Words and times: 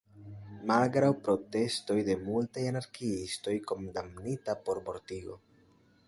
Malgraŭ 0.69 1.09
protestoj 1.25 1.97
de 2.07 2.15
multaj 2.21 2.63
anarkiistoj, 2.69 3.53
kondamnita 3.73 4.57
por 4.67 4.81
mortigo. 4.89 5.37